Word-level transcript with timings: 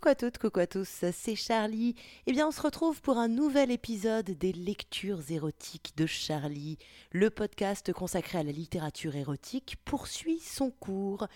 Coucou 0.00 0.12
à 0.12 0.14
toutes, 0.14 0.38
coucou 0.38 0.60
à 0.60 0.66
tous, 0.66 1.04
c'est 1.12 1.36
Charlie. 1.36 1.94
Eh 2.26 2.32
bien, 2.32 2.48
on 2.48 2.50
se 2.52 2.62
retrouve 2.62 3.02
pour 3.02 3.18
un 3.18 3.28
nouvel 3.28 3.70
épisode 3.70 4.30
des 4.30 4.54
lectures 4.54 5.30
érotiques 5.30 5.92
de 5.98 6.06
Charlie. 6.06 6.78
Le 7.12 7.28
podcast 7.28 7.92
consacré 7.92 8.38
à 8.38 8.42
la 8.42 8.50
littérature 8.50 9.14
érotique 9.14 9.76
poursuit 9.84 10.38
son 10.38 10.70
cours. 10.70 11.26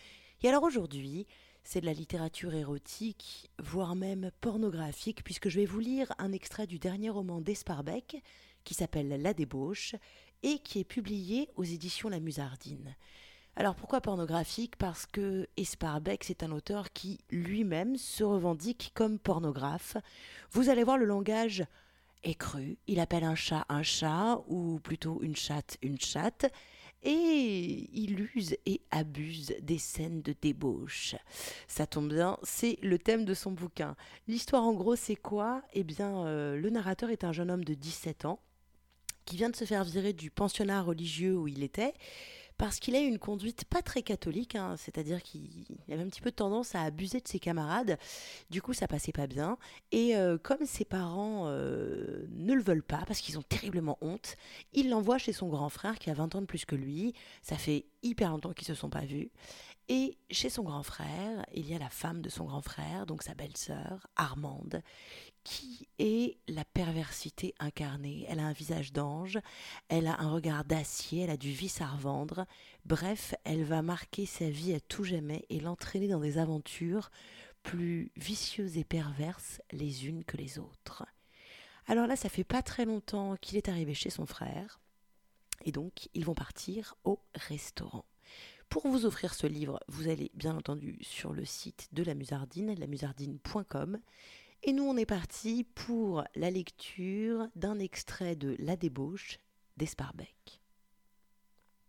Et 0.42 0.48
alors 0.48 0.62
aujourd'hui, 0.62 1.26
c'est 1.62 1.82
de 1.82 1.86
la 1.86 1.92
littérature 1.92 2.54
érotique, 2.54 3.50
voire 3.62 3.96
même 3.96 4.30
pornographique, 4.40 5.24
puisque 5.24 5.50
je 5.50 5.60
vais 5.60 5.66
vous 5.66 5.80
lire 5.80 6.14
un 6.16 6.32
extrait 6.32 6.66
du 6.66 6.78
dernier 6.78 7.10
roman 7.10 7.42
d'Esparbeck, 7.42 8.22
qui 8.64 8.72
s'appelle 8.72 9.20
La 9.20 9.34
débauche, 9.34 9.94
et 10.42 10.58
qui 10.60 10.78
est 10.78 10.84
publié 10.84 11.50
aux 11.56 11.64
éditions 11.64 12.08
La 12.08 12.18
Musardine. 12.18 12.96
Alors 13.56 13.76
pourquoi 13.76 14.00
pornographique? 14.00 14.74
Parce 14.76 15.06
que 15.06 15.46
Esparbeck, 15.56 16.24
c'est 16.24 16.42
un 16.42 16.50
auteur 16.50 16.92
qui 16.92 17.20
lui-même 17.30 17.96
se 17.96 18.24
revendique 18.24 18.90
comme 18.94 19.18
pornographe. 19.18 19.96
Vous 20.50 20.70
allez 20.70 20.82
voir 20.82 20.98
le 20.98 21.04
langage 21.04 21.64
est 22.24 22.34
cru. 22.34 22.78
Il 22.88 22.98
appelle 22.98 23.22
un 23.22 23.36
chat 23.36 23.64
un 23.68 23.84
chat, 23.84 24.40
ou 24.48 24.80
plutôt 24.80 25.20
une 25.22 25.36
chatte 25.36 25.78
une 25.82 26.00
chatte, 26.00 26.50
et 27.04 27.88
il 27.92 28.28
use 28.34 28.56
et 28.66 28.80
abuse 28.90 29.54
des 29.60 29.78
scènes 29.78 30.22
de 30.22 30.34
débauche. 30.40 31.14
Ça 31.68 31.86
tombe 31.86 32.12
bien, 32.12 32.38
c'est 32.42 32.78
le 32.82 32.98
thème 32.98 33.24
de 33.24 33.34
son 33.34 33.52
bouquin. 33.52 33.94
L'histoire 34.26 34.64
en 34.64 34.72
gros, 34.72 34.96
c'est 34.96 35.16
quoi? 35.16 35.62
Eh 35.74 35.84
bien, 35.84 36.24
euh, 36.26 36.56
le 36.56 36.70
narrateur 36.70 37.10
est 37.10 37.22
un 37.22 37.32
jeune 37.32 37.50
homme 37.50 37.64
de 37.64 37.74
17 37.74 38.24
ans 38.24 38.40
qui 39.26 39.36
vient 39.36 39.50
de 39.50 39.56
se 39.56 39.64
faire 39.64 39.84
virer 39.84 40.12
du 40.12 40.30
pensionnat 40.30 40.82
religieux 40.82 41.36
où 41.36 41.46
il 41.46 41.62
était 41.62 41.94
parce 42.56 42.78
qu'il 42.78 42.94
a 42.94 43.00
une 43.00 43.18
conduite 43.18 43.64
pas 43.64 43.82
très 43.82 44.02
catholique, 44.02 44.54
hein, 44.54 44.76
c'est-à-dire 44.76 45.22
qu'il 45.22 45.66
avait 45.90 46.02
un 46.02 46.08
petit 46.08 46.20
peu 46.20 46.30
tendance 46.30 46.74
à 46.74 46.82
abuser 46.82 47.20
de 47.20 47.28
ses 47.28 47.38
camarades. 47.38 47.98
Du 48.50 48.62
coup, 48.62 48.72
ça 48.72 48.86
passait 48.86 49.12
pas 49.12 49.26
bien. 49.26 49.58
Et 49.90 50.16
euh, 50.16 50.38
comme 50.38 50.64
ses 50.64 50.84
parents 50.84 51.44
euh, 51.48 52.26
ne 52.30 52.54
le 52.54 52.62
veulent 52.62 52.82
pas, 52.82 53.02
parce 53.06 53.20
qu'ils 53.20 53.38
ont 53.38 53.42
terriblement 53.42 53.98
honte, 54.00 54.36
il 54.72 54.88
l'envoie 54.88 55.18
chez 55.18 55.32
son 55.32 55.48
grand 55.48 55.68
frère 55.68 55.98
qui 55.98 56.10
a 56.10 56.14
20 56.14 56.36
ans 56.36 56.40
de 56.40 56.46
plus 56.46 56.64
que 56.64 56.76
lui. 56.76 57.14
Ça 57.42 57.56
fait 57.56 57.86
hyper 58.02 58.30
longtemps 58.30 58.52
qu'ils 58.52 58.66
se 58.66 58.74
sont 58.74 58.90
pas 58.90 59.04
vus. 59.04 59.30
Et 59.88 60.16
chez 60.30 60.48
son 60.48 60.62
grand 60.62 60.82
frère, 60.82 61.44
il 61.52 61.68
y 61.68 61.74
a 61.74 61.78
la 61.78 61.90
femme 61.90 62.22
de 62.22 62.30
son 62.30 62.44
grand 62.44 62.62
frère, 62.62 63.04
donc 63.04 63.22
sa 63.22 63.34
belle-sœur, 63.34 64.06
Armande, 64.16 64.80
qui 65.44 65.88
est 65.98 66.38
la 66.48 66.64
perversité 66.64 67.54
incarnée? 67.60 68.26
Elle 68.28 68.40
a 68.40 68.46
un 68.46 68.52
visage 68.52 68.92
d'ange, 68.92 69.38
elle 69.88 70.06
a 70.06 70.20
un 70.20 70.30
regard 70.30 70.64
d'acier, 70.64 71.22
elle 71.22 71.30
a 71.30 71.36
du 71.36 71.52
vice 71.52 71.80
à 71.80 71.86
revendre. 71.86 72.46
Bref, 72.84 73.34
elle 73.44 73.62
va 73.62 73.82
marquer 73.82 74.26
sa 74.26 74.48
vie 74.50 74.74
à 74.74 74.80
tout 74.80 75.04
jamais 75.04 75.44
et 75.50 75.60
l'entraîner 75.60 76.08
dans 76.08 76.20
des 76.20 76.38
aventures 76.38 77.10
plus 77.62 78.10
vicieuses 78.16 78.78
et 78.78 78.84
perverses 78.84 79.60
les 79.70 80.06
unes 80.06 80.24
que 80.24 80.36
les 80.36 80.58
autres. 80.58 81.04
Alors 81.86 82.06
là, 82.06 82.16
ça 82.16 82.28
fait 82.28 82.44
pas 82.44 82.62
très 82.62 82.84
longtemps 82.84 83.36
qu'il 83.40 83.56
est 83.56 83.68
arrivé 83.68 83.94
chez 83.94 84.10
son 84.10 84.26
frère, 84.26 84.80
et 85.64 85.72
donc 85.72 86.08
ils 86.14 86.24
vont 86.24 86.34
partir 86.34 86.94
au 87.04 87.20
restaurant. 87.34 88.04
Pour 88.68 88.88
vous 88.88 89.06
offrir 89.06 89.34
ce 89.34 89.46
livre, 89.46 89.78
vous 89.88 90.08
allez 90.08 90.30
bien 90.34 90.56
entendu 90.56 90.98
sur 91.02 91.32
le 91.32 91.44
site 91.44 91.88
de 91.92 92.02
la 92.02 92.14
Musardine, 92.14 92.74
lamusardine.com. 92.74 94.00
Et 94.66 94.72
nous, 94.72 94.84
on 94.84 94.96
est 94.96 95.04
parti 95.04 95.64
pour 95.74 96.24
la 96.34 96.50
lecture 96.50 97.48
d'un 97.54 97.78
extrait 97.78 98.34
de 98.34 98.56
La 98.58 98.76
débauche 98.76 99.38
d'Esparbeck. 99.76 100.62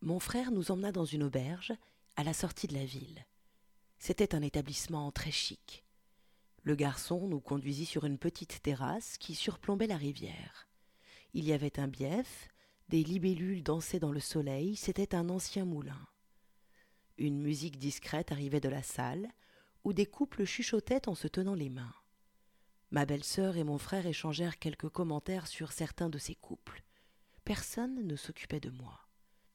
Mon 0.02 0.20
frère 0.20 0.52
nous 0.52 0.72
emmena 0.72 0.92
dans 0.92 1.06
une 1.06 1.24
auberge 1.24 1.72
à 2.18 2.26
la 2.26 2.34
sortie 2.34 2.68
de 2.68 2.74
la 2.74 2.84
ville. 2.84 3.26
C'était 3.98 4.36
un 4.36 4.42
établissement 4.42 5.10
très 5.14 5.32
chic. 5.32 5.86
Le 6.64 6.76
garçon 6.76 7.30
nous 7.30 7.40
conduisit 7.40 7.86
sur 7.86 8.04
une 8.04 8.18
petite 8.18 8.62
terrasse 8.62 9.18
qui 9.20 9.36
surplombait 9.36 9.88
la 9.88 9.96
rivière. 9.96 10.68
Il 11.34 11.46
y 11.46 11.54
avait 11.54 11.80
un 11.80 11.88
bief, 11.88 12.50
des 12.90 13.06
libellules 13.06 13.64
dansaient 13.64 14.00
dans 14.00 14.12
le 14.12 14.20
soleil, 14.20 14.76
c'était 14.76 15.16
un 15.16 15.30
ancien 15.30 15.64
moulin. 15.64 16.06
Une 17.18 17.40
musique 17.40 17.78
discrète 17.78 18.34
arrivait 18.34 18.60
de 18.60 18.68
la 18.68 18.84
salle, 18.84 19.30
où 19.86 19.94
des 19.94 20.06
couples 20.06 20.44
chuchotaient 20.44 21.08
en 21.08 21.16
se 21.16 21.30
tenant 21.30 21.56
les 21.56 21.70
mains. 21.70 21.96
Ma 22.92 23.06
belle-sœur 23.06 23.58
et 23.58 23.64
mon 23.64 23.78
frère 23.78 24.06
échangèrent 24.06 24.60
quelques 24.60 24.90
commentaires 24.90 25.48
sur 25.48 25.72
certains 25.72 26.10
de 26.10 26.18
ces 26.18 26.36
couples. 26.36 26.84
Personne 27.44 28.06
ne 28.06 28.16
s'occupait 28.16 28.60
de 28.60 28.70
moi. 28.70 29.00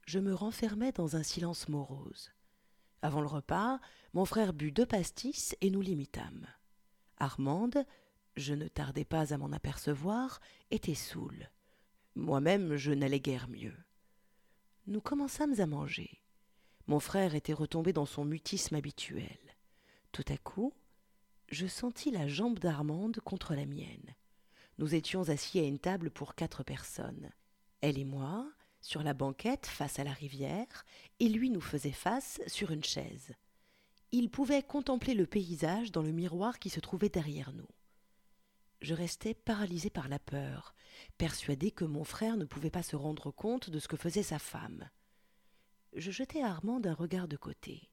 Je 0.06 0.18
me 0.18 0.34
renfermais 0.34 0.92
dans 0.92 1.16
un 1.16 1.22
silence 1.22 1.68
morose. 1.68 2.30
Avant 3.02 3.20
le 3.20 3.26
repas, 3.26 3.80
mon 4.12 4.24
frère 4.24 4.52
but 4.52 4.72
deux 4.72 4.86
pastis 4.86 5.56
et 5.60 5.70
nous 5.70 5.80
l'imitâmes. 5.80 6.46
Armande, 7.16 7.84
je 8.36 8.54
ne 8.54 8.68
tardai 8.68 9.04
pas 9.04 9.32
à 9.32 9.38
m'en 9.38 9.52
apercevoir, 9.52 10.40
était 10.70 10.94
saoule. 10.94 11.50
Moi-même, 12.14 12.76
je 12.76 12.92
n'allais 12.92 13.20
guère 13.20 13.48
mieux. 13.48 13.76
Nous 14.86 15.00
commençâmes 15.00 15.60
à 15.60 15.66
manger. 15.66 16.22
Mon 16.86 17.00
frère 17.00 17.34
était 17.34 17.52
retombé 17.52 17.92
dans 17.92 18.06
son 18.06 18.24
mutisme 18.24 18.74
habituel. 18.74 19.38
Tout 20.12 20.24
à 20.28 20.36
coup, 20.36 20.74
je 21.50 21.66
sentis 21.66 22.10
la 22.10 22.28
jambe 22.28 22.58
d'Armande 22.58 23.20
contre 23.20 23.54
la 23.54 23.66
mienne. 23.66 24.14
Nous 24.78 24.94
étions 24.94 25.28
assis 25.28 25.58
à 25.58 25.64
une 25.64 25.78
table 25.78 26.10
pour 26.10 26.34
quatre 26.34 26.62
personnes. 26.62 27.30
Elle 27.80 27.98
et 27.98 28.04
moi, 28.04 28.48
sur 28.80 29.02
la 29.02 29.14
banquette 29.14 29.66
face 29.66 29.98
à 29.98 30.04
la 30.04 30.12
rivière, 30.12 30.84
et 31.18 31.28
lui 31.28 31.50
nous 31.50 31.60
faisait 31.60 31.90
face 31.90 32.40
sur 32.46 32.70
une 32.70 32.84
chaise. 32.84 33.34
Il 34.12 34.30
pouvait 34.30 34.62
contempler 34.62 35.14
le 35.14 35.26
paysage 35.26 35.92
dans 35.92 36.02
le 36.02 36.12
miroir 36.12 36.58
qui 36.58 36.70
se 36.70 36.80
trouvait 36.80 37.08
derrière 37.08 37.52
nous. 37.52 37.68
Je 38.80 38.94
restais 38.94 39.34
paralysé 39.34 39.90
par 39.90 40.08
la 40.08 40.18
peur, 40.18 40.74
persuadé 41.18 41.70
que 41.70 41.84
mon 41.84 42.04
frère 42.04 42.36
ne 42.36 42.44
pouvait 42.44 42.70
pas 42.70 42.82
se 42.82 42.96
rendre 42.96 43.30
compte 43.30 43.70
de 43.70 43.78
ce 43.78 43.88
que 43.88 43.96
faisait 43.96 44.22
sa 44.22 44.38
femme. 44.38 44.88
Je 45.94 46.10
jetai 46.10 46.42
à 46.42 46.48
Armande 46.48 46.86
un 46.86 46.94
regard 46.94 47.28
de 47.28 47.36
côté. 47.36 47.90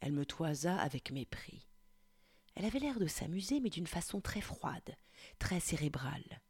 Elle 0.00 0.12
me 0.12 0.26
toisa 0.26 0.78
avec 0.78 1.10
mépris. 1.10 1.71
Elle 2.54 2.64
avait 2.64 2.78
l'air 2.78 2.98
de 2.98 3.06
s'amuser, 3.06 3.60
mais 3.60 3.70
d'une 3.70 3.86
façon 3.86 4.20
très 4.20 4.40
froide, 4.40 4.96
très 5.38 5.60
cérébrale. 5.60 6.40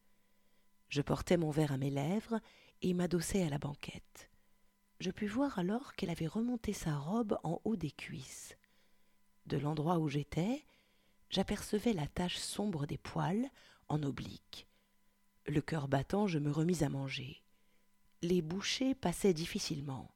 Je 0.89 1.03
portais 1.03 1.37
mon 1.37 1.51
verre 1.51 1.73
à 1.73 1.79
mes 1.79 1.91
lèvres 1.91 2.41
et 2.83 2.95
m'adossai 2.95 3.43
à 3.43 3.49
la 3.49 3.59
banquette. 3.59 4.31
Je 5.01 5.11
pus 5.11 5.27
voir 5.27 5.59
alors 5.59 5.95
qu'elle 5.95 6.11
avait 6.11 6.27
remonté 6.27 6.73
sa 6.73 6.97
robe 6.97 7.39
en 7.45 7.61
haut 7.65 7.77
des 7.77 7.91
cuisses. 7.91 8.57
De 9.47 9.57
l'endroit 9.57 9.99
où 9.99 10.09
j'étais, 10.09 10.65
j'apercevais 11.31 11.93
la 11.93 12.07
tache 12.07 12.37
sombre 12.37 12.87
des 12.87 12.99
poils 12.99 13.49
en 13.89 14.03
oblique. 14.03 14.69
Le 15.47 15.61
cœur 15.61 15.89
battant, 15.89 16.27
je 16.27 16.39
me 16.39 16.51
remis 16.51 16.85
à 16.85 16.89
manger. 16.89 17.43
Les 18.23 18.43
bouchées 18.43 18.95
passaient 18.95 19.35
difficilement. 19.35 20.09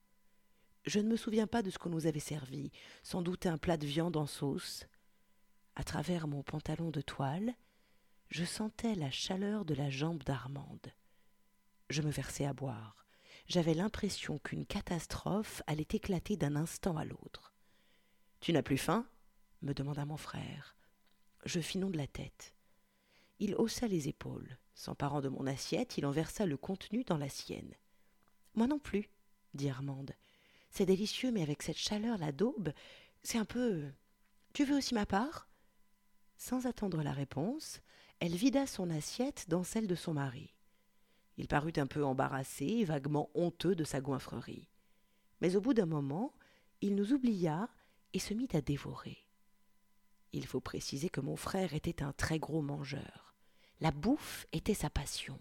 Je 0.85 1.01
ne 1.01 1.09
me 1.09 1.17
souviens 1.17 1.49
pas 1.49 1.63
de 1.63 1.71
ce 1.71 1.79
qu'on 1.79 1.91
nous 1.91 2.07
avait 2.07 2.21
servi, 2.21 2.71
sans 3.03 3.23
doute 3.23 3.47
un 3.47 3.59
plat 3.59 3.77
de 3.77 3.87
viande 3.87 4.17
en 4.17 4.27
sauce. 4.27 4.87
À 5.77 5.85
travers 5.85 6.27
mon 6.27 6.43
pantalon 6.43 6.91
de 6.91 7.03
toile, 7.03 7.55
je 8.31 8.45
sentais 8.45 8.95
la 8.95 9.11
chaleur 9.11 9.67
de 9.67 9.75
la 9.75 9.91
jambe 9.91 10.23
d'Armande. 10.25 10.93
Je 11.91 12.01
me 12.01 12.11
versai 12.11 12.47
à 12.47 12.55
boire. 12.55 13.07
J'avais 13.47 13.75
l'impression 13.75 14.39
qu'une 14.39 14.65
catastrophe 14.65 15.63
allait 15.67 15.87
éclater 15.93 16.39
d'un 16.39 16.57
instant 16.57 16.97
à 16.97 17.05
l'autre. 17.05 17.53
Tu 18.41 18.53
n'as 18.53 18.63
plus 18.63 18.79
faim? 18.79 19.07
me 19.61 19.75
demanda 19.75 20.07
mon 20.07 20.17
frère. 20.17 20.77
Je 21.45 21.61
fis 21.61 21.79
non 21.79 21.91
de 21.91 21.99
la 21.99 22.07
tête. 22.07 22.55
Il 23.39 23.55
haussa 23.55 23.87
les 23.87 24.09
épaules. 24.09 24.59
S'emparant 24.75 25.21
de 25.21 25.29
mon 25.29 25.47
assiette, 25.47 25.99
il 25.99 26.07
en 26.07 26.11
versa 26.11 26.47
le 26.47 26.57
contenu 26.57 27.05
dans 27.05 27.19
la 27.19 27.29
sienne. 27.29 27.75
Moi 28.55 28.67
non 28.67 28.79
plus, 28.79 29.11
dit 29.53 29.69
Armande. 29.69 30.13
C'est 30.71 30.87
délicieux, 30.87 31.31
mais 31.31 31.43
avec 31.43 31.63
cette 31.63 31.79
chaleur 31.79 32.17
la 32.17 32.33
daube, 32.33 32.73
c'est 33.23 33.39
un 33.39 33.45
peu. 33.45 33.85
Tu 34.55 34.65
veux 34.65 34.79
aussi 34.79 34.95
ma 34.95 35.07
part? 35.07 35.46
Sans 36.37 36.67
attendre 36.67 37.03
la 37.03 37.13
réponse, 37.13 37.81
elle 38.21 38.35
vida 38.35 38.67
son 38.67 38.91
assiette 38.91 39.47
dans 39.49 39.65
celle 39.65 39.87
de 39.87 39.95
son 39.95 40.15
mari. 40.15 40.55
Il 41.37 41.49
parut 41.49 41.73
un 41.77 41.87
peu 41.87 42.05
embarrassé 42.05 42.67
et 42.67 42.85
vaguement 42.85 43.31
honteux 43.35 43.75
de 43.75 43.85
sa 43.85 44.01
goinfrerie. 44.01 44.69
Mais 45.41 45.57
au 45.57 45.61
bout 45.61 45.75
d'un 45.75 45.87
moment, 45.87 46.35
il 46.81 46.95
nous 46.95 47.13
oublia 47.13 47.69
et 48.13 48.19
se 48.19 48.35
mit 48.35 48.49
à 48.55 48.61
dévorer. 48.61 49.19
Il 50.33 50.47
faut 50.47 50.61
préciser 50.61 51.09
que 51.09 51.21
mon 51.21 51.37
frère 51.37 51.75
était 51.75 52.03
un 52.03 52.13
très 52.13 52.39
gros 52.39 52.63
mangeur. 52.63 53.35
La 53.81 53.91
bouffe 53.91 54.47
était 54.53 54.75
sa 54.75 54.91
passion. 54.91 55.41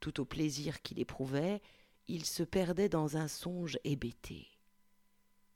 Tout 0.00 0.20
au 0.20 0.24
plaisir 0.24 0.80
qu'il 0.82 0.98
éprouvait, 1.00 1.60
il 2.06 2.24
se 2.24 2.42
perdait 2.42 2.88
dans 2.88 3.16
un 3.16 3.28
songe 3.28 3.78
hébété. 3.84 4.46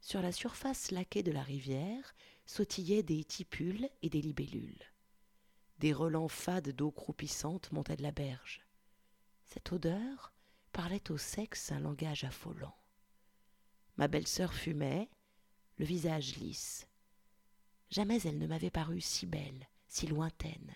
Sur 0.00 0.20
la 0.20 0.32
surface 0.32 0.90
laquée 0.90 1.23
de 1.23 1.32
la 1.32 1.43
rivière 1.43 2.14
sautillaient 2.47 3.03
des 3.03 3.25
tipules 3.25 3.89
et 4.03 4.09
des 4.09 4.21
libellules. 4.21 4.85
Des 5.79 5.93
relents 5.93 6.29
fades 6.29 6.71
d'eau 6.71 6.91
croupissante 6.91 7.73
montaient 7.73 7.97
de 7.97 8.03
la 8.03 8.12
berge. 8.12 8.65
Cette 9.44 9.73
odeur 9.73 10.33
parlait 10.73 11.11
au 11.11 11.19
sexe 11.19 11.73
un 11.73 11.81
langage 11.81 12.25
affolant. 12.25 12.77
Ma 13.97 14.09
belle-sœur 14.09 14.55
fumait, 14.55 15.11
le 15.79 15.85
visage 15.85 16.37
lisse. 16.37 16.87
Jamais 17.91 18.23
elle 18.23 18.39
ne 18.39 18.47
m'avait 18.47 18.71
paru 18.71 19.00
si 19.00 19.27
belle, 19.27 19.69
si 19.89 20.06
lointaine. 20.06 20.75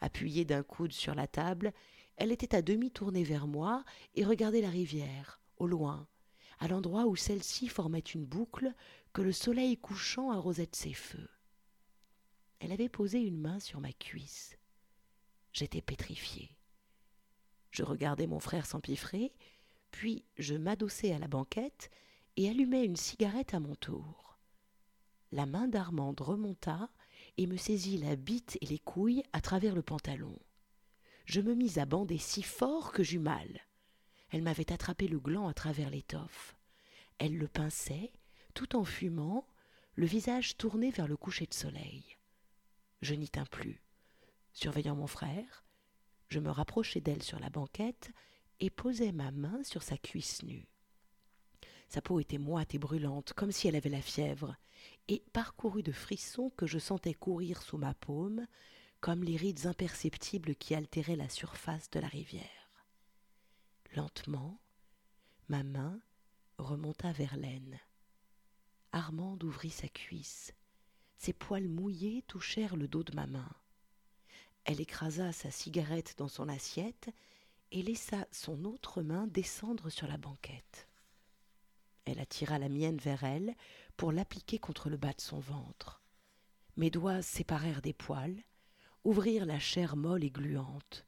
Appuyée 0.00 0.44
d'un 0.44 0.62
coude 0.62 0.92
sur 0.92 1.14
la 1.14 1.26
table, 1.26 1.72
elle 2.16 2.32
était 2.32 2.54
à 2.54 2.62
demi 2.62 2.90
tournée 2.90 3.24
vers 3.24 3.46
moi 3.46 3.84
et 4.14 4.24
regardait 4.24 4.60
la 4.60 4.70
rivière, 4.70 5.40
au 5.56 5.66
loin, 5.66 6.06
à 6.58 6.68
l'endroit 6.68 7.06
où 7.06 7.16
celle-ci 7.16 7.68
formait 7.68 7.98
une 7.98 8.24
boucle 8.24 8.72
que 9.12 9.22
le 9.22 9.32
soleil 9.32 9.76
couchant 9.76 10.30
arrosait 10.30 10.66
de 10.66 10.76
ses 10.76 10.94
feux. 10.94 11.28
Elle 12.60 12.72
avait 12.72 12.88
posé 12.88 13.20
une 13.20 13.38
main 13.38 13.60
sur 13.60 13.80
ma 13.80 13.92
cuisse. 13.92 14.56
J'étais 15.52 15.82
pétrifié. 15.82 16.56
Je 17.70 17.82
regardais 17.82 18.26
mon 18.26 18.40
frère 18.40 18.66
s'empiffrer, 18.66 19.32
puis 19.90 20.24
je 20.38 20.54
m'adossai 20.54 21.12
à 21.12 21.18
la 21.18 21.28
banquette 21.28 21.90
et 22.36 22.48
allumai 22.48 22.84
une 22.84 22.96
cigarette 22.96 23.54
à 23.54 23.60
mon 23.60 23.74
tour. 23.74 24.38
La 25.32 25.46
main 25.46 25.68
d'Armande 25.68 26.20
remonta 26.20 26.90
et 27.36 27.46
me 27.46 27.56
saisit 27.56 27.98
la 27.98 28.16
bite 28.16 28.58
et 28.60 28.66
les 28.66 28.78
couilles 28.78 29.22
à 29.32 29.40
travers 29.40 29.74
le 29.74 29.82
pantalon. 29.82 30.38
Je 31.24 31.40
me 31.40 31.54
mis 31.54 31.78
à 31.78 31.86
bander 31.86 32.18
si 32.18 32.42
fort 32.42 32.92
que 32.92 33.02
j'eus 33.02 33.18
mal. 33.18 33.65
Elle 34.30 34.42
m'avait 34.42 34.72
attrapé 34.72 35.08
le 35.08 35.18
gland 35.18 35.48
à 35.48 35.54
travers 35.54 35.90
l'étoffe. 35.90 36.56
Elle 37.18 37.36
le 37.36 37.48
pinçait, 37.48 38.12
tout 38.54 38.76
en 38.76 38.84
fumant, 38.84 39.46
le 39.94 40.06
visage 40.06 40.56
tourné 40.56 40.90
vers 40.90 41.08
le 41.08 41.16
coucher 41.16 41.46
de 41.46 41.54
soleil. 41.54 42.16
Je 43.02 43.14
n'y 43.14 43.28
tins 43.28 43.46
plus. 43.46 43.82
Surveillant 44.52 44.96
mon 44.96 45.06
frère, 45.06 45.64
je 46.28 46.40
me 46.40 46.50
rapprochai 46.50 47.00
d'elle 47.00 47.22
sur 47.22 47.38
la 47.38 47.50
banquette 47.50 48.10
et 48.60 48.70
posai 48.70 49.12
ma 49.12 49.30
main 49.30 49.62
sur 49.62 49.82
sa 49.82 49.96
cuisse 49.96 50.42
nue. 50.42 50.66
Sa 51.88 52.02
peau 52.02 52.18
était 52.20 52.38
moite 52.38 52.74
et 52.74 52.78
brûlante, 52.78 53.32
comme 53.32 53.52
si 53.52 53.68
elle 53.68 53.76
avait 53.76 53.90
la 53.90 54.02
fièvre, 54.02 54.56
et 55.08 55.22
parcourue 55.32 55.82
de 55.82 55.92
frissons 55.92 56.50
que 56.50 56.66
je 56.66 56.78
sentais 56.78 57.14
courir 57.14 57.62
sous 57.62 57.78
ma 57.78 57.94
paume, 57.94 58.46
comme 59.00 59.22
les 59.22 59.36
rides 59.36 59.66
imperceptibles 59.66 60.56
qui 60.56 60.74
altéraient 60.74 61.16
la 61.16 61.28
surface 61.28 61.90
de 61.90 62.00
la 62.00 62.08
rivière. 62.08 62.65
Lentement, 63.96 64.60
ma 65.48 65.62
main 65.62 65.98
remonta 66.58 67.12
vers 67.12 67.34
l'aine. 67.34 67.80
Armande 68.92 69.42
ouvrit 69.42 69.70
sa 69.70 69.88
cuisse. 69.88 70.52
Ses 71.16 71.32
poils 71.32 71.66
mouillés 71.66 72.20
touchèrent 72.28 72.76
le 72.76 72.88
dos 72.88 73.02
de 73.02 73.16
ma 73.16 73.26
main. 73.26 73.50
Elle 74.64 74.82
écrasa 74.82 75.32
sa 75.32 75.50
cigarette 75.50 76.14
dans 76.18 76.28
son 76.28 76.46
assiette 76.50 77.08
et 77.70 77.82
laissa 77.82 78.26
son 78.32 78.66
autre 78.66 79.00
main 79.00 79.28
descendre 79.28 79.88
sur 79.88 80.06
la 80.06 80.18
banquette. 80.18 80.88
Elle 82.04 82.20
attira 82.20 82.58
la 82.58 82.68
mienne 82.68 82.98
vers 82.98 83.24
elle 83.24 83.54
pour 83.96 84.12
l'appliquer 84.12 84.58
contre 84.58 84.90
le 84.90 84.98
bas 84.98 85.14
de 85.14 85.22
son 85.22 85.40
ventre. 85.40 86.02
Mes 86.76 86.90
doigts 86.90 87.22
séparèrent 87.22 87.80
des 87.80 87.94
poils, 87.94 88.44
ouvrirent 89.04 89.46
la 89.46 89.58
chair 89.58 89.96
molle 89.96 90.22
et 90.22 90.30
gluante. 90.30 91.05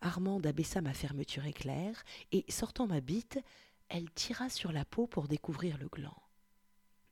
Armande 0.00 0.46
abaissa 0.46 0.80
ma 0.80 0.94
fermeture 0.94 1.46
éclair, 1.46 2.02
et, 2.32 2.44
sortant 2.48 2.86
ma 2.86 3.00
bite, 3.00 3.40
elle 3.88 4.10
tira 4.10 4.48
sur 4.48 4.72
la 4.72 4.84
peau 4.84 5.06
pour 5.06 5.28
découvrir 5.28 5.78
le 5.78 5.88
gland. 5.88 6.22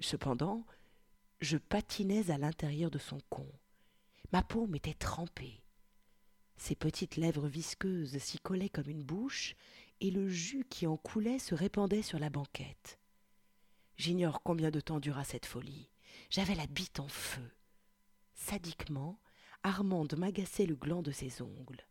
Cependant, 0.01 0.65
je 1.41 1.57
patinais 1.57 2.31
à 2.31 2.39
l'intérieur 2.39 2.91
de 2.91 2.99
son 2.99 3.19
con. 3.29 3.49
Ma 4.33 4.43
peau 4.43 4.67
m'était 4.67 4.95
trempée. 4.95 5.63
Ses 6.57 6.75
petites 6.75 7.17
lèvres 7.17 7.49
visqueuses 7.49 8.19
s'y 8.19 8.39
collaient 8.39 8.69
comme 8.69 8.89
une 8.89 9.03
bouche, 9.03 9.55
et 10.01 10.11
le 10.11 10.29
jus 10.29 10.67
qui 10.69 10.87
en 10.87 10.97
coulait 10.97 11.39
se 11.39 11.55
répandait 11.55 12.03
sur 12.03 12.19
la 12.19 12.31
banquette. 12.31 12.99
J'ignore 13.97 14.43
combien 14.43 14.71
de 14.71 14.81
temps 14.81 15.01
dura 15.01 15.25
cette 15.25 15.47
folie. 15.47 15.89
J'avais 16.31 16.55
la 16.55 16.67
bite 16.67 17.01
en 17.01 17.09
feu. 17.09 17.51
Sadiquement, 18.35 19.19
Armande 19.63 20.17
m'agaçait 20.17 20.67
le 20.67 20.77
gland 20.77 21.03
de 21.03 21.13
ses 21.13 21.41
ongles. 21.41 21.87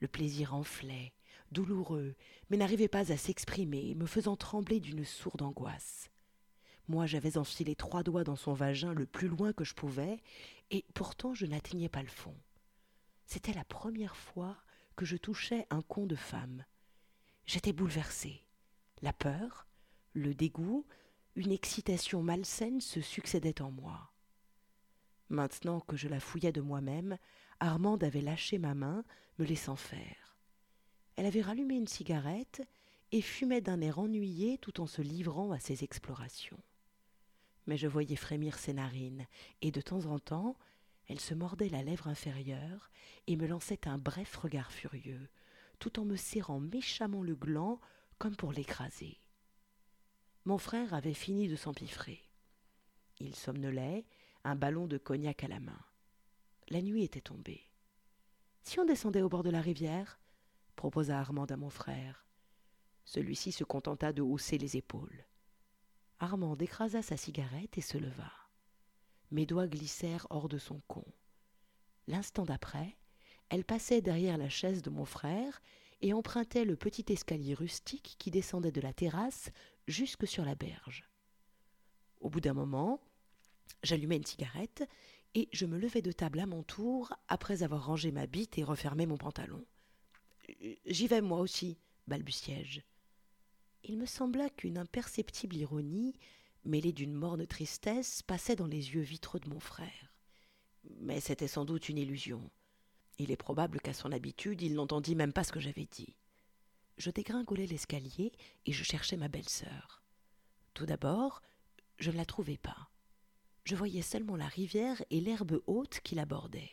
Le 0.00 0.08
plaisir 0.08 0.54
enflait, 0.54 1.12
douloureux, 1.52 2.14
mais 2.50 2.56
n'arrivait 2.56 2.88
pas 2.88 3.12
à 3.12 3.16
s'exprimer, 3.16 3.94
me 3.94 4.06
faisant 4.06 4.36
trembler 4.36 4.80
d'une 4.80 5.04
sourde 5.04 5.42
angoisse. 5.42 6.10
Moi 6.88 7.06
j'avais 7.06 7.36
enfilé 7.36 7.74
trois 7.74 8.02
doigts 8.02 8.24
dans 8.24 8.36
son 8.36 8.54
vagin 8.54 8.94
le 8.94 9.06
plus 9.06 9.28
loin 9.28 9.52
que 9.52 9.64
je 9.64 9.74
pouvais, 9.74 10.22
et 10.70 10.84
pourtant 10.94 11.34
je 11.34 11.46
n'atteignais 11.46 11.88
pas 11.88 12.02
le 12.02 12.08
fond. 12.08 12.36
C'était 13.26 13.52
la 13.52 13.64
première 13.64 14.16
fois 14.16 14.56
que 14.96 15.04
je 15.04 15.16
touchais 15.16 15.66
un 15.70 15.82
con 15.82 16.06
de 16.06 16.16
femme. 16.16 16.64
J'étais 17.46 17.72
bouleversée. 17.72 18.42
La 19.02 19.12
peur, 19.12 19.66
le 20.12 20.34
dégoût, 20.34 20.86
une 21.36 21.52
excitation 21.52 22.22
malsaine 22.22 22.80
se 22.80 23.00
succédaient 23.00 23.62
en 23.62 23.70
moi. 23.70 24.12
Maintenant 25.28 25.80
que 25.80 25.96
je 25.96 26.08
la 26.08 26.20
fouillais 26.20 26.52
de 26.52 26.60
moi-même, 26.60 27.18
Armande 27.60 28.02
avait 28.02 28.22
lâché 28.22 28.58
ma 28.58 28.74
main, 28.74 29.04
me 29.38 29.44
laissant 29.44 29.76
faire. 29.76 30.36
Elle 31.16 31.26
avait 31.26 31.42
rallumé 31.42 31.76
une 31.76 31.88
cigarette 31.88 32.62
et 33.12 33.22
fumait 33.22 33.60
d'un 33.60 33.80
air 33.80 33.98
ennuyé 33.98 34.58
tout 34.58 34.80
en 34.80 34.86
se 34.86 35.02
livrant 35.02 35.50
à 35.52 35.58
ses 35.58 35.84
explorations 35.84 36.60
mais 37.68 37.76
je 37.76 37.86
voyais 37.86 38.16
frémir 38.16 38.58
ses 38.58 38.72
narines, 38.72 39.26
et 39.60 39.70
de 39.70 39.80
temps 39.80 40.06
en 40.06 40.18
temps 40.18 40.56
elle 41.06 41.20
se 41.20 41.34
mordait 41.34 41.68
la 41.68 41.82
lèvre 41.82 42.08
inférieure 42.08 42.90
et 43.26 43.36
me 43.36 43.46
lançait 43.46 43.86
un 43.86 43.96
bref 43.96 44.36
regard 44.36 44.72
furieux, 44.72 45.28
tout 45.78 46.00
en 46.00 46.04
me 46.04 46.16
serrant 46.16 46.60
méchamment 46.60 47.22
le 47.22 47.34
gland 47.34 47.80
comme 48.18 48.36
pour 48.36 48.52
l'écraser. 48.52 49.20
Mon 50.44 50.58
frère 50.58 50.92
avait 50.92 51.14
fini 51.14 51.46
de 51.46 51.56
s'empiffrer. 51.56 52.20
Il 53.20 53.34
somnolait, 53.34 54.04
un 54.44 54.54
ballon 54.54 54.86
de 54.86 54.98
cognac 54.98 55.44
à 55.44 55.48
la 55.48 55.60
main. 55.60 55.80
La 56.68 56.82
nuit 56.82 57.04
était 57.04 57.20
tombée. 57.20 57.67
Si 58.68 58.78
on 58.78 58.84
descendait 58.84 59.22
au 59.22 59.30
bord 59.30 59.44
de 59.44 59.48
la 59.48 59.62
rivière 59.62 60.20
proposa 60.76 61.18
Armand 61.18 61.46
à 61.46 61.56
mon 61.56 61.70
frère. 61.70 62.26
Celui-ci 63.06 63.50
se 63.50 63.64
contenta 63.64 64.12
de 64.12 64.20
hausser 64.20 64.58
les 64.58 64.76
épaules. 64.76 65.24
Armand 66.18 66.54
écrasa 66.54 67.00
sa 67.00 67.16
cigarette 67.16 67.78
et 67.78 67.80
se 67.80 67.96
leva. 67.96 68.30
Mes 69.30 69.46
doigts 69.46 69.68
glissèrent 69.68 70.26
hors 70.28 70.50
de 70.50 70.58
son 70.58 70.82
con. 70.86 71.06
L'instant 72.08 72.44
d'après, 72.44 72.98
elle 73.48 73.64
passait 73.64 74.02
derrière 74.02 74.36
la 74.36 74.50
chaise 74.50 74.82
de 74.82 74.90
mon 74.90 75.06
frère 75.06 75.62
et 76.02 76.12
empruntait 76.12 76.66
le 76.66 76.76
petit 76.76 77.06
escalier 77.10 77.54
rustique 77.54 78.16
qui 78.18 78.30
descendait 78.30 78.70
de 78.70 78.82
la 78.82 78.92
terrasse 78.92 79.50
jusque 79.86 80.26
sur 80.26 80.44
la 80.44 80.56
berge. 80.56 81.08
Au 82.20 82.28
bout 82.28 82.42
d'un 82.42 82.52
moment, 82.52 83.00
j'allumai 83.82 84.16
une 84.16 84.26
cigarette 84.26 84.86
et 85.34 85.48
je 85.52 85.66
me 85.66 85.78
levai 85.78 86.02
de 86.02 86.12
table 86.12 86.40
à 86.40 86.46
mon 86.46 86.62
tour 86.62 87.12
après 87.28 87.62
avoir 87.62 87.86
rangé 87.86 88.10
ma 88.10 88.26
bite 88.26 88.58
et 88.58 88.64
refermé 88.64 89.06
mon 89.06 89.16
pantalon. 89.16 89.64
J'y 90.86 91.06
vais 91.06 91.20
moi 91.20 91.40
aussi, 91.40 91.78
balbutiai-je 92.06 92.80
il 93.84 93.96
me 93.96 94.06
sembla 94.06 94.50
qu'une 94.50 94.78
imperceptible 94.78 95.56
ironie, 95.56 96.14
mêlée 96.64 96.92
d'une 96.92 97.14
morne 97.14 97.46
tristesse, 97.46 98.22
passait 98.22 98.56
dans 98.56 98.66
les 98.66 98.94
yeux 98.94 99.00
vitreux 99.00 99.40
de 99.40 99.48
mon 99.48 99.60
frère. 99.60 100.14
Mais 101.00 101.20
c'était 101.20 101.48
sans 101.48 101.64
doute 101.64 101.88
une 101.88 101.98
illusion. 101.98 102.50
Il 103.18 103.30
est 103.30 103.36
probable 103.36 103.80
qu'à 103.80 103.94
son 103.94 104.12
habitude, 104.12 104.62
il 104.62 104.74
n'entendit 104.74 105.14
même 105.14 105.32
pas 105.32 105.44
ce 105.44 105.52
que 105.52 105.60
j'avais 105.60 105.88
dit. 105.90 106.14
Je 106.96 107.10
dégringolai 107.10 107.66
l'escalier 107.66 108.32
et 108.66 108.72
je 108.72 108.84
cherchais 108.84 109.16
ma 109.16 109.28
belle-sœur. 109.28 110.02
Tout 110.74 110.86
d'abord, 110.86 111.42
je 111.98 112.10
ne 112.10 112.16
la 112.16 112.24
trouvais 112.24 112.58
pas. 112.58 112.90
Je 113.68 113.76
voyais 113.76 114.00
seulement 114.00 114.36
la 114.36 114.48
rivière 114.48 115.04
et 115.10 115.20
l'herbe 115.20 115.60
haute 115.66 116.00
qui 116.02 116.14
l'abordait. 116.14 116.70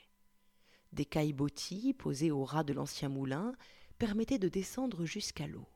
Des 0.94 1.04
caillebotis 1.04 1.94
posés 1.94 2.32
au 2.32 2.46
ras 2.46 2.64
de 2.64 2.72
l'ancien 2.72 3.10
moulin 3.10 3.54
permettaient 3.98 4.40
de 4.40 4.48
descendre 4.48 5.04
jusqu'à 5.04 5.46
l'eau. 5.46 5.68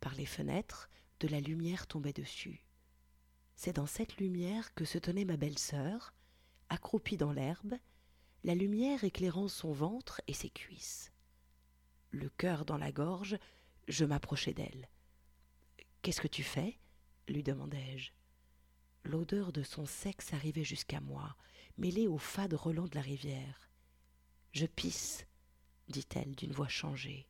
Par 0.00 0.14
les 0.14 0.24
fenêtres, 0.24 0.88
de 1.20 1.28
la 1.28 1.38
lumière 1.38 1.86
tombait 1.86 2.14
dessus. 2.14 2.64
C'est 3.56 3.76
dans 3.76 3.84
cette 3.84 4.16
lumière 4.16 4.72
que 4.74 4.86
se 4.86 4.96
tenait 4.96 5.26
ma 5.26 5.36
belle-sœur, 5.36 6.14
accroupie 6.70 7.18
dans 7.18 7.32
l'herbe, 7.32 7.74
la 8.42 8.54
lumière 8.54 9.04
éclairant 9.04 9.48
son 9.48 9.72
ventre 9.72 10.22
et 10.28 10.32
ses 10.32 10.48
cuisses. 10.48 11.12
Le 12.10 12.30
cœur 12.30 12.64
dans 12.64 12.78
la 12.78 12.90
gorge, 12.90 13.36
je 13.86 14.06
m'approchai 14.06 14.54
d'elle. 14.54 14.88
Qu'est-ce 16.00 16.22
que 16.22 16.26
tu 16.26 16.42
fais? 16.42 16.78
lui 17.28 17.42
demandai-je. 17.42 18.12
L'odeur 19.06 19.52
de 19.52 19.62
son 19.62 19.86
sexe 19.86 20.32
arrivait 20.32 20.64
jusqu'à 20.64 21.00
moi, 21.00 21.36
mêlée 21.78 22.08
au 22.08 22.18
fade 22.18 22.54
relent 22.54 22.88
de 22.88 22.96
la 22.96 23.02
rivière. 23.02 23.70
Je 24.50 24.66
pisse, 24.66 25.24
dit-elle 25.88 26.34
d'une 26.34 26.50
voix 26.50 26.66
changée. 26.66 27.28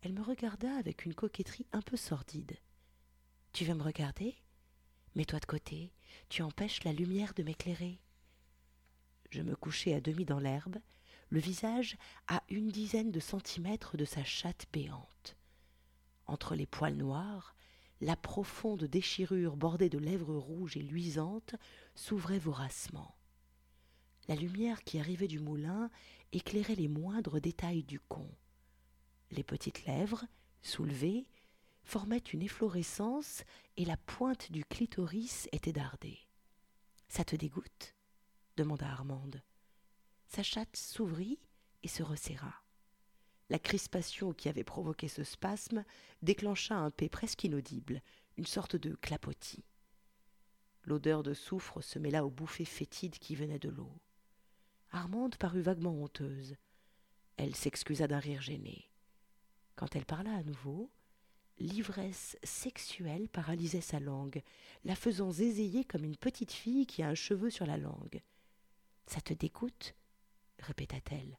Elle 0.00 0.14
me 0.14 0.22
regarda 0.22 0.74
avec 0.78 1.04
une 1.04 1.14
coquetterie 1.14 1.66
un 1.72 1.82
peu 1.82 1.98
sordide. 1.98 2.56
Tu 3.52 3.66
veux 3.66 3.74
me 3.74 3.82
regarder? 3.82 4.34
Mets-toi 5.14 5.40
de 5.40 5.44
côté, 5.44 5.92
tu 6.30 6.40
empêches 6.40 6.82
la 6.84 6.94
lumière 6.94 7.34
de 7.34 7.42
m'éclairer. 7.42 8.00
Je 9.28 9.42
me 9.42 9.54
couchai 9.54 9.92
à 9.92 10.00
demi 10.00 10.24
dans 10.24 10.40
l'herbe, 10.40 10.78
le 11.28 11.38
visage 11.38 11.98
à 12.28 12.42
une 12.48 12.68
dizaine 12.68 13.10
de 13.10 13.20
centimètres 13.20 13.98
de 13.98 14.06
sa 14.06 14.24
chatte 14.24 14.66
béante. 14.72 15.36
Entre 16.24 16.54
les 16.54 16.66
poils 16.66 16.96
noirs, 16.96 17.54
la 18.02 18.16
profonde 18.16 18.82
déchirure 18.82 19.56
bordée 19.56 19.88
de 19.88 19.98
lèvres 19.98 20.34
rouges 20.34 20.76
et 20.76 20.82
luisantes 20.82 21.54
s'ouvrait 21.94 22.40
voracement. 22.40 23.14
La 24.26 24.34
lumière 24.34 24.82
qui 24.82 24.98
arrivait 24.98 25.28
du 25.28 25.38
moulin 25.38 25.88
éclairait 26.32 26.74
les 26.74 26.88
moindres 26.88 27.40
détails 27.40 27.84
du 27.84 28.00
con. 28.00 28.28
Les 29.30 29.44
petites 29.44 29.86
lèvres, 29.86 30.24
soulevées, 30.62 31.28
formaient 31.84 32.18
une 32.18 32.42
efflorescence 32.42 33.44
et 33.76 33.84
la 33.84 33.96
pointe 33.96 34.50
du 34.50 34.64
clitoris 34.64 35.48
était 35.52 35.72
dardée. 35.72 36.18
Ça 37.08 37.24
te 37.24 37.36
dégoûte? 37.36 37.94
demanda 38.56 38.88
Armande. 38.88 39.42
Sa 40.26 40.42
chatte 40.42 40.76
s'ouvrit 40.76 41.38
et 41.84 41.88
se 41.88 42.02
resserra. 42.02 42.61
La 43.50 43.58
crispation 43.58 44.32
qui 44.32 44.48
avait 44.48 44.64
provoqué 44.64 45.08
ce 45.08 45.24
spasme 45.24 45.84
déclencha 46.22 46.76
un 46.76 46.90
paix 46.90 47.08
presque 47.08 47.44
inaudible, 47.44 48.02
une 48.36 48.46
sorte 48.46 48.76
de 48.76 48.94
clapotis. 48.94 49.64
L'odeur 50.84 51.22
de 51.22 51.34
soufre 51.34 51.80
se 51.82 51.98
mêla 51.98 52.24
aux 52.24 52.30
bouffées 52.30 52.64
fétides 52.64 53.18
qui 53.18 53.36
venaient 53.36 53.58
de 53.58 53.68
l'eau. 53.68 53.92
Armande 54.90 55.36
parut 55.36 55.62
vaguement 55.62 55.94
honteuse. 55.94 56.56
Elle 57.36 57.54
s'excusa 57.54 58.08
d'un 58.08 58.18
rire 58.18 58.42
gêné. 58.42 58.90
Quand 59.76 59.96
elle 59.96 60.04
parla 60.04 60.34
à 60.34 60.42
nouveau, 60.42 60.90
l'ivresse 61.58 62.36
sexuelle 62.42 63.28
paralysait 63.28 63.80
sa 63.80 64.00
langue, 64.00 64.42
la 64.84 64.94
faisant 64.94 65.30
zézayer 65.30 65.84
comme 65.84 66.04
une 66.04 66.16
petite 66.16 66.52
fille 66.52 66.86
qui 66.86 67.02
a 67.02 67.08
un 67.08 67.14
cheveu 67.14 67.50
sur 67.50 67.66
la 67.66 67.78
langue. 67.78 68.22
Ça 69.06 69.20
te 69.20 69.32
dégoûte? 69.34 69.94
répéta-t-elle. 70.58 71.38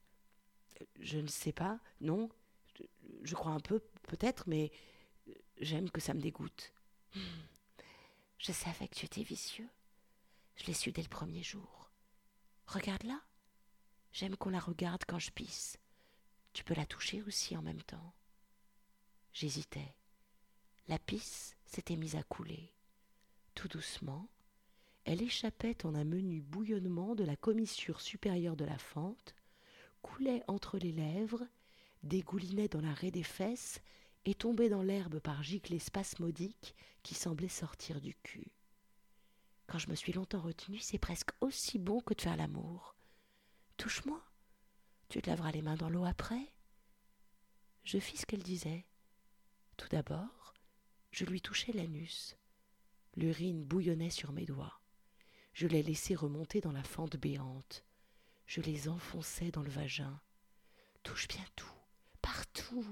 Je 1.00 1.20
ne 1.20 1.27
sais 1.27 1.51
pas, 1.51 1.80
non. 2.01 2.30
Je, 3.24 3.36
crois 3.36 3.51
un 3.51 3.60
peu, 3.60 3.80
peut-être, 4.03 4.48
mais 4.48 4.72
j'aime 5.60 5.89
que 5.89 6.01
ça 6.01 6.13
me 6.13 6.22
dégoûte. 6.22 6.74
Je 8.38 8.51
savais 8.51 8.88
que 8.88 8.96
tu 8.96 9.06
étais 9.06 9.24
vicieux. 9.24 9.70
Je 10.56 10.65
l'ai 10.65 10.74
su 10.74 10.92
dès 10.92 11.01
le 11.01 11.08
premier 11.08 11.44
jour. 11.44 11.92
Regarde 12.68 13.03
là. 13.03 13.22
J'aime 14.12 14.36
qu'on 14.36 14.50
la 14.50 14.60
regarde 14.60 15.03
quand 15.08 15.20
je 15.20 15.32
pisse. 15.32 15.77
Tu 16.53 16.63
peux 16.63 16.75
la 16.75 16.86
toucher 16.86 17.22
aussi 17.24 17.58
en 17.58 17.62
même 17.62 17.82
temps. 17.82 18.13
J'hésitais. 19.34 19.96
La 20.88 21.00
pisse 21.00 21.56
s'était 21.65 21.96
mise 21.96 22.15
à 22.15 22.24
couler. 22.24 22.74
Tout 23.56 23.68
doucement, 23.68 24.30
elle 25.06 25.22
échappait 25.22 25.86
en 25.86 25.96
un 25.96 26.03
menu 26.03 26.42
bouillonnement 26.42 27.15
de 27.15 27.24
la 27.24 27.36
commissure 27.36 28.01
supérieure 28.01 28.56
de 28.56 28.65
la 28.65 28.77
fente, 28.77 29.34
coulait 30.03 30.43
entre 30.48 30.77
les 30.77 30.91
lèvres, 30.91 31.48
dégoulinait 32.03 32.67
dans 32.67 32.81
la 32.81 32.93
raie 32.93 33.10
des 33.10 33.24
fesses 33.24 33.81
et 34.25 34.36
tombait 34.36 34.69
dans 34.69 34.83
l'herbe 34.83 35.19
par 35.19 35.41
giclées 35.41 35.79
spasmodiques 35.79 36.75
qui 37.01 37.15
semblaient 37.15 37.48
sortir 37.48 38.00
du 38.00 38.13
cul. 38.13 38.51
Quand 39.65 39.79
je 39.79 39.89
me 39.89 39.95
suis 39.95 40.13
longtemps 40.13 40.41
retenue, 40.41 40.79
c'est 40.79 41.00
presque 41.00 41.31
aussi 41.41 41.79
bon 41.79 42.01
que 42.01 42.13
de 42.13 42.22
faire 42.22 42.38
l'amour. 42.38 42.95
Touche-moi. 43.77 44.22
Tu 45.10 45.22
te 45.22 45.29
laveras 45.29 45.51
les 45.51 45.62
mains 45.62 45.75
dans 45.75 45.89
l'eau 45.89 46.05
après. 46.05 46.53
Je 47.83 47.98
fis 47.98 48.17
ce 48.17 48.25
qu'elle 48.25 48.43
disait. 48.43 48.86
Tout 49.77 49.88
d'abord, 49.89 50.53
je 51.12 51.25
lui 51.25 51.41
touchai 51.41 51.74
l'anus. 51.74 52.38
L'urine 53.15 53.63
bouillonnait 53.63 54.10
sur 54.10 54.31
mes 54.31 54.45
doigts. 54.45 54.79
Je 55.53 55.67
les 55.67 55.83
laissai 55.83 56.15
remonter 56.15 56.62
dans 56.62 56.72
la 56.72 56.83
fente 56.83 57.17
béante. 57.17 57.83
Je 58.45 58.62
les 58.62 58.88
enfonçai 58.89 59.51
dans 59.51 59.62
le 59.62 59.69
vagin. 59.69 60.19
Touche 61.03 61.27
bien 61.27 61.45
tout, 61.55 61.67
partout. 62.21 62.85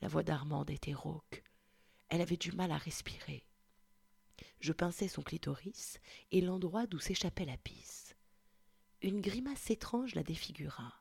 La 0.00 0.08
voix 0.08 0.22
d'Armande 0.22 0.70
était 0.70 0.94
rauque. 0.94 1.42
Elle 2.08 2.20
avait 2.20 2.36
du 2.36 2.52
mal 2.52 2.72
à 2.72 2.78
respirer. 2.78 3.46
Je 4.60 4.72
pinçai 4.72 5.08
son 5.08 5.22
clitoris 5.22 5.98
et 6.32 6.40
l'endroit 6.40 6.86
d'où 6.86 6.98
s'échappait 6.98 7.44
la 7.44 7.56
pisse. 7.58 8.14
Une 9.02 9.20
grimace 9.20 9.70
étrange 9.70 10.14
la 10.14 10.22
défigura. 10.22 11.00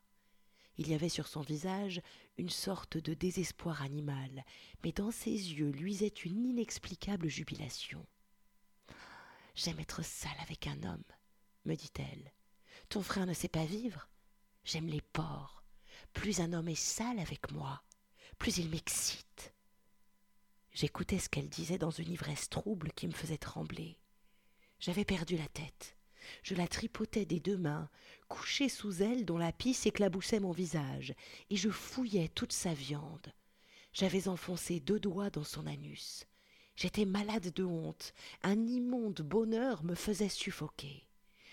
Il 0.78 0.88
y 0.88 0.94
avait 0.94 1.10
sur 1.10 1.28
son 1.28 1.42
visage 1.42 2.02
une 2.38 2.50
sorte 2.50 2.98
de 2.98 3.14
désespoir 3.14 3.82
animal, 3.82 4.46
mais 4.84 4.94
dans 4.94 5.12
ses 5.12 5.30
yeux 5.30 5.72
luisait 5.72 6.08
une 6.08 6.46
inexplicable 6.46 7.28
jubilation. 7.28 8.06
J'aime 9.56 9.80
être 9.80 10.06
sale 10.06 10.38
avec 10.42 10.68
un 10.68 10.82
homme, 10.84 11.04
me 11.66 11.76
dit-elle. 11.76 12.32
Ton 12.90 13.04
frère 13.04 13.28
ne 13.28 13.34
sait 13.34 13.48
pas 13.48 13.66
vivre. 13.66 14.10
J'aime 14.64 14.88
les 14.88 15.02
porcs. 15.02 15.64
Plus 16.14 16.40
un 16.40 16.54
homme 16.54 16.70
est 16.70 16.76
sale 16.76 17.20
avec 17.20 17.52
moi, 17.52 17.84
plus 18.40 18.58
il 18.58 18.70
m'excite. 18.70 19.54
J'écoutais 20.74 21.20
ce 21.20 21.30
qu'elle 21.30 21.50
disait 21.50 21.78
dans 21.78 21.92
une 21.92 22.12
ivresse 22.12 22.50
trouble 22.50 22.92
qui 22.94 23.08
me 23.08 23.14
faisait 23.14 23.38
trembler. 23.38 24.00
J'avais 24.80 25.06
perdu 25.06 25.38
la 25.38 25.48
tête. 25.50 25.98
Je 26.42 26.56
la 26.56 26.68
tripotais 26.68 27.26
des 27.26 27.40
deux 27.40 27.58
mains, 27.58 27.90
couchée 28.28 28.70
sous 28.70 29.04
elle 29.04 29.24
dont 29.24 29.38
la 29.38 29.52
pisse 29.52 29.86
éclaboussait 29.86 30.40
mon 30.40 30.52
visage, 30.52 31.14
et 31.50 31.58
je 31.58 31.70
fouillais 31.70 32.30
toute 32.30 32.54
sa 32.54 32.74
viande. 32.74 33.34
J'avais 33.94 34.28
enfoncé 34.28 34.80
deux 34.80 35.00
doigts 35.00 35.30
dans 35.30 35.44
son 35.44 35.68
anus. 35.68 36.26
J'étais 36.76 37.06
malade 37.06 37.52
de 37.54 37.64
honte. 37.64 38.14
Un 38.42 38.66
immonde 38.68 39.22
bonheur 39.22 39.84
me 39.84 39.96
faisait 39.96 40.30
suffoquer. 40.30 41.09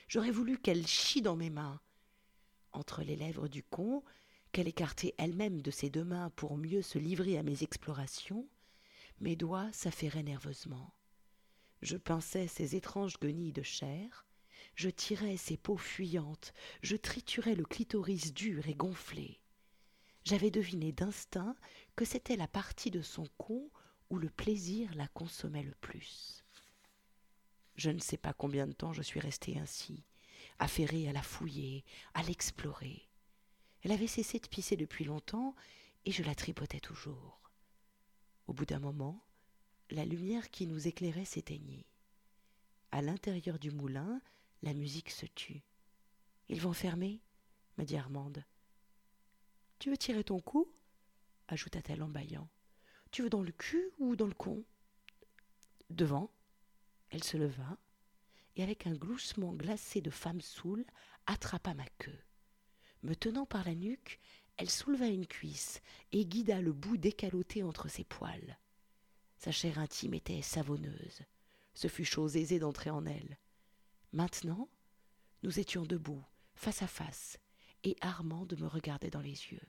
J'aurais 0.08 0.30
voulu 0.30 0.58
qu'elle 0.58 0.86
chie 0.86 1.22
dans 1.22 1.36
mes 1.36 1.50
mains. 1.50 1.80
Entre 2.72 3.02
les 3.02 3.16
lèvres 3.16 3.48
du 3.48 3.62
con, 3.62 4.04
qu'elle 4.52 4.68
écartait 4.68 5.14
elle-même 5.18 5.60
de 5.60 5.70
ses 5.70 5.90
deux 5.90 6.04
mains 6.04 6.30
pour 6.30 6.56
mieux 6.56 6.82
se 6.82 6.98
livrer 6.98 7.38
à 7.38 7.42
mes 7.42 7.62
explorations, 7.62 8.48
mes 9.20 9.36
doigts 9.36 9.70
s'affairaient 9.72 10.22
nerveusement. 10.22 10.94
Je 11.82 11.96
pinçais 11.96 12.46
ces 12.46 12.76
étranges 12.76 13.18
guenilles 13.18 13.52
de 13.52 13.62
chair, 13.62 14.26
je 14.76 14.88
tirais 14.88 15.36
ses 15.36 15.56
peaux 15.56 15.76
fuyantes, 15.76 16.52
je 16.82 16.96
triturais 16.96 17.54
le 17.54 17.64
clitoris 17.64 18.32
dur 18.32 18.66
et 18.68 18.74
gonflé. 18.74 19.40
J'avais 20.24 20.50
deviné 20.50 20.92
d'instinct 20.92 21.56
que 21.96 22.04
c'était 22.04 22.36
la 22.36 22.48
partie 22.48 22.90
de 22.90 23.02
son 23.02 23.26
con 23.38 23.70
où 24.10 24.18
le 24.18 24.30
plaisir 24.30 24.94
la 24.94 25.08
consommait 25.08 25.62
le 25.62 25.74
plus. 25.80 26.45
Je 27.76 27.90
ne 27.90 27.98
sais 27.98 28.16
pas 28.16 28.32
combien 28.32 28.66
de 28.66 28.72
temps 28.72 28.92
je 28.92 29.02
suis 29.02 29.20
restée 29.20 29.58
ainsi, 29.58 30.04
affairée 30.58 31.08
à 31.08 31.12
la 31.12 31.22
fouiller, 31.22 31.84
à 32.14 32.22
l'explorer. 32.22 33.08
Elle 33.82 33.92
avait 33.92 34.06
cessé 34.06 34.38
de 34.38 34.48
pisser 34.48 34.76
depuis 34.76 35.04
longtemps, 35.04 35.54
et 36.04 36.12
je 36.12 36.22
la 36.22 36.34
tripotais 36.34 36.80
toujours. 36.80 37.40
Au 38.46 38.52
bout 38.52 38.64
d'un 38.66 38.78
moment, 38.78 39.24
la 39.90 40.04
lumière 40.04 40.50
qui 40.50 40.66
nous 40.66 40.88
éclairait 40.88 41.24
s'éteignit. 41.24 41.86
À 42.92 43.02
l'intérieur 43.02 43.58
du 43.58 43.70
moulin, 43.70 44.20
la 44.62 44.72
musique 44.72 45.10
se 45.10 45.26
tut. 45.26 45.62
Ils 46.48 46.60
vont 46.60 46.72
fermer 46.72 47.20
me 47.78 47.84
dit 47.84 47.96
Armande. 47.96 48.44
Tu 49.78 49.90
veux 49.90 49.96
tirer 49.96 50.24
ton 50.24 50.40
cou 50.40 50.68
ajouta-t-elle 51.48 52.02
en 52.02 52.08
bâillant. 52.08 52.48
Tu 53.10 53.22
veux 53.22 53.30
dans 53.30 53.42
le 53.42 53.52
cul 53.52 53.90
ou 53.98 54.16
dans 54.16 54.26
le 54.26 54.34
con? 54.34 54.64
Devant. 55.90 56.30
Elle 57.16 57.24
se 57.24 57.38
leva 57.38 57.78
et 58.56 58.62
avec 58.62 58.86
un 58.86 58.92
gloussement 58.92 59.54
glacé 59.54 60.02
de 60.02 60.10
femme 60.10 60.42
saoule 60.42 60.84
attrapa 61.24 61.72
ma 61.72 61.86
queue. 61.96 62.20
Me 63.02 63.16
tenant 63.16 63.46
par 63.46 63.64
la 63.64 63.74
nuque, 63.74 64.20
elle 64.58 64.68
souleva 64.68 65.06
une 65.06 65.26
cuisse 65.26 65.80
et 66.12 66.26
guida 66.26 66.60
le 66.60 66.74
bout 66.74 66.98
décaloté 66.98 67.62
entre 67.62 67.88
ses 67.88 68.04
poils. 68.04 68.58
Sa 69.38 69.50
chair 69.50 69.78
intime 69.78 70.12
était 70.12 70.42
savonneuse. 70.42 71.22
Ce 71.72 71.88
fut 71.88 72.04
chose 72.04 72.36
aisée 72.36 72.58
d'entrer 72.58 72.90
en 72.90 73.06
elle. 73.06 73.38
Maintenant, 74.12 74.68
nous 75.42 75.58
étions 75.58 75.86
debout, 75.86 76.22
face 76.54 76.82
à 76.82 76.86
face, 76.86 77.38
et 77.82 77.96
Armande 78.02 78.58
me 78.60 78.66
regardait 78.66 79.08
dans 79.08 79.22
les 79.22 79.30
yeux. 79.52 79.66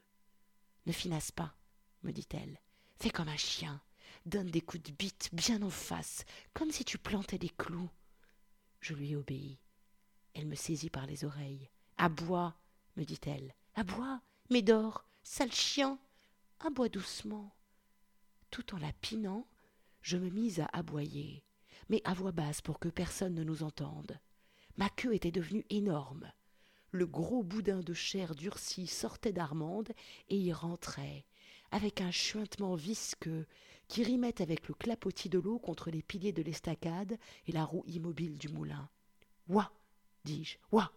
Ne 0.86 0.92
finasse 0.92 1.32
pas, 1.32 1.56
me 2.04 2.12
dit-elle. 2.12 2.60
Fais 3.00 3.10
comme 3.10 3.30
un 3.30 3.38
chien. 3.38 3.82
Donne 4.26 4.50
des 4.50 4.62
coups 4.62 4.84
de 4.84 4.92
bite 4.92 5.30
bien 5.34 5.62
en 5.62 5.70
face, 5.70 6.26
comme 6.54 6.72
si 6.72 6.84
tu 6.84 6.98
plantais 6.98 7.38
des 7.38 7.50
clous. 7.50 7.90
Je 8.80 8.94
lui 8.94 9.16
obéis. 9.16 9.60
Elle 10.34 10.48
me 10.48 10.56
saisit 10.56 10.90
par 10.90 11.06
les 11.08 11.26
oreilles. 11.26 11.70
Aboie, 11.98 12.56
me 12.96 13.04
dit-elle. 13.04 13.56
Aboie, 13.76 14.22
mais 14.50 14.62
dors, 14.62 15.06
sale 15.24 15.52
chien. 15.52 16.00
Aboie 16.60 16.90
doucement. 16.90 17.56
Tout 18.52 18.76
en 18.76 18.78
la 18.78 18.94
pinant, 18.94 19.48
je 20.02 20.18
me 20.18 20.30
mis 20.30 20.62
à 20.62 20.70
aboyer, 20.74 21.44
mais 21.90 22.02
à 22.06 22.14
voix 22.14 22.32
basse 22.32 22.62
pour 22.62 22.80
que 22.80 22.90
personne 22.90 23.36
ne 23.36 23.44
nous 23.44 23.64
entende. 23.64 24.20
Ma 24.78 24.90
queue 24.90 25.14
était 25.14 25.32
devenue 25.32 25.66
énorme. 25.70 26.32
Le 26.92 27.06
gros 27.06 27.44
boudin 27.44 27.82
de 27.82 27.94
chair 27.94 28.34
durcie 28.34 28.88
sortait 28.88 29.34
d'Armande 29.34 29.92
et 30.30 30.38
y 30.38 30.54
rentrait, 30.54 31.26
avec 31.72 32.02
un 32.02 32.12
chuintement 32.12 32.76
visqueux 32.76 33.46
qui 33.88 34.04
rimait 34.04 34.42
avec 34.42 34.68
le 34.68 34.74
clapotis 34.74 35.30
de 35.30 35.40
l'eau 35.40 35.60
contre 35.60 35.90
les 35.92 36.02
piliers 36.02 36.34
de 36.34 36.42
l'estacade 36.42 37.18
et 37.48 37.52
la 37.52 37.66
roue 37.66 37.84
immobile 37.88 38.38
du 38.38 38.50
moulin. 38.50 38.90
Ouah 39.48 39.72
dis-je, 40.26 40.58
ouah 40.72 40.92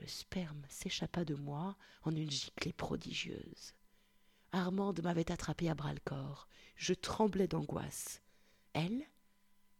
Le 0.00 0.06
sperme 0.06 0.62
s'échappa 0.68 1.24
de 1.24 1.34
moi 1.34 1.76
en 2.02 2.14
une 2.14 2.30
giclée 2.30 2.72
prodigieuse. 2.72 3.74
Armande 4.50 5.02
m'avait 5.02 5.30
attrapé 5.30 5.68
à 5.68 5.74
bras-le-corps. 5.74 6.48
Je 6.76 6.94
tremblais 6.94 7.46
d'angoisse. 7.46 8.22
Elle, 8.72 9.04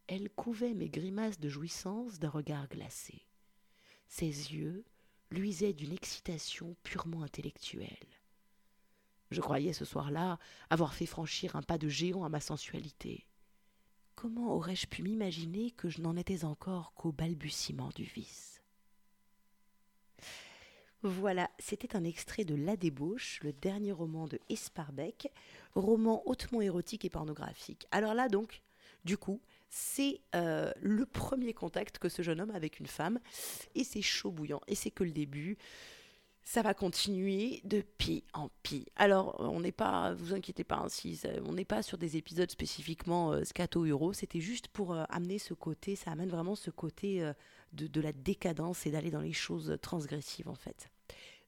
elle 0.06 0.30
couvait 0.30 0.74
mes 0.74 0.88
grimaces 0.88 1.40
de 1.40 1.48
jouissance 1.48 2.18
d'un 2.18 2.30
regard 2.30 2.68
glacé. 2.68 3.26
Ses 4.08 4.26
yeux 4.26 4.84
luisaient 5.30 5.72
d'une 5.72 5.92
excitation 5.92 6.76
purement 6.82 7.22
intellectuelle. 7.22 8.17
Je 9.30 9.40
croyais 9.40 9.72
ce 9.72 9.84
soir-là 9.84 10.38
avoir 10.70 10.94
fait 10.94 11.06
franchir 11.06 11.56
un 11.56 11.62
pas 11.62 11.78
de 11.78 11.88
géant 11.88 12.24
à 12.24 12.28
ma 12.28 12.40
sensualité. 12.40 13.26
Comment 14.14 14.54
aurais-je 14.54 14.86
pu 14.86 15.02
m'imaginer 15.02 15.70
que 15.70 15.88
je 15.88 16.00
n'en 16.00 16.16
étais 16.16 16.44
encore 16.44 16.92
qu'au 16.94 17.12
balbutiement 17.12 17.90
du 17.94 18.04
vice? 18.04 18.62
Voilà, 21.02 21.48
c'était 21.60 21.94
un 21.94 22.02
extrait 22.02 22.44
de 22.44 22.56
La 22.56 22.76
débauche, 22.76 23.38
le 23.44 23.52
dernier 23.52 23.92
roman 23.92 24.26
de 24.26 24.40
Esparbeck, 24.48 25.30
roman 25.76 26.22
hautement 26.26 26.60
érotique 26.60 27.04
et 27.04 27.10
pornographique. 27.10 27.86
Alors 27.92 28.14
là 28.14 28.28
donc, 28.28 28.62
du 29.04 29.16
coup, 29.16 29.40
c'est 29.70 30.20
euh, 30.34 30.72
le 30.80 31.06
premier 31.06 31.52
contact 31.52 31.98
que 31.98 32.08
ce 32.08 32.22
jeune 32.22 32.40
homme 32.40 32.50
a 32.50 32.56
avec 32.56 32.80
une 32.80 32.86
femme, 32.86 33.20
et 33.76 33.84
c'est 33.84 34.02
chaud 34.02 34.32
bouillant, 34.32 34.60
et 34.66 34.74
c'est 34.74 34.90
que 34.90 35.04
le 35.04 35.12
début 35.12 35.56
ça 36.48 36.62
va 36.62 36.72
continuer 36.72 37.60
de 37.64 37.82
pis 37.82 38.24
en 38.32 38.48
pis. 38.62 38.86
Alors, 38.96 39.36
on 39.38 39.60
n'est 39.60 39.70
pas, 39.70 40.14
vous 40.14 40.32
inquiétez 40.32 40.64
pas, 40.64 40.78
ainsi, 40.78 41.20
on 41.44 41.52
n'est 41.52 41.66
pas 41.66 41.82
sur 41.82 41.98
des 41.98 42.16
épisodes 42.16 42.50
spécifiquement 42.50 43.32
euh, 43.32 43.44
scato 43.44 43.84
euro, 43.84 44.14
c'était 44.14 44.40
juste 44.40 44.68
pour 44.68 44.94
euh, 44.94 45.04
amener 45.10 45.38
ce 45.38 45.52
côté, 45.52 45.94
ça 45.94 46.10
amène 46.10 46.30
vraiment 46.30 46.54
ce 46.54 46.70
côté 46.70 47.22
euh, 47.22 47.34
de, 47.74 47.86
de, 47.86 48.00
la 48.00 48.14
décadence 48.14 48.86
et 48.86 48.90
d'aller 48.90 49.10
dans 49.10 49.20
les 49.20 49.34
choses 49.34 49.76
transgressives 49.82 50.48
en 50.48 50.54
fait. 50.54 50.88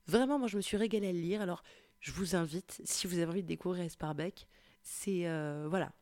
Vraiment, 0.07 0.39
moi 0.39 0.49
je 0.49 0.59
me 0.59 0.61
suis 0.61 0.77
régalée 0.77 1.09
à 1.09 1.13
le 1.13 1.21
lire, 1.21 1.41
alors 1.41 1.63
je 2.01 2.13
vous 2.13 2.37
invite, 2.37 2.83
si 2.85 3.07
vous 3.07 3.21
avez 3.21 3.31
envie 3.31 3.43
de 3.43 3.49
découvrir 3.49 3.83
Esparbeck, 3.83 4.47
c'est 4.83 5.23
voilà, 5.67 5.93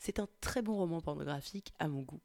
c'est 0.00 0.18
un 0.18 0.26
très 0.40 0.60
bon 0.60 0.74
roman 0.74 1.00
pornographique 1.00 1.72
à 1.78 1.86
mon 1.86 2.02
goût. 2.02 2.20